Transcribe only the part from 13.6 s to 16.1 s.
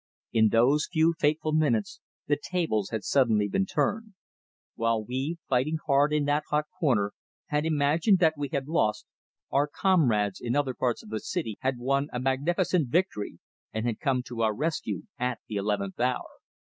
and had come to our rescue at the eleventh